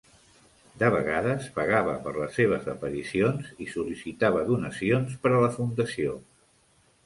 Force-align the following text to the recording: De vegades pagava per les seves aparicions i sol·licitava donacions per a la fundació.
De 0.83 0.87
vegades 0.95 1.49
pagava 1.57 1.93
per 2.07 2.13
les 2.15 2.33
seves 2.41 2.65
aparicions 2.75 3.53
i 3.69 3.69
sol·licitava 3.77 4.43
donacions 4.51 5.23
per 5.27 5.37
a 5.37 5.47
la 5.49 5.55
fundació. 5.61 6.21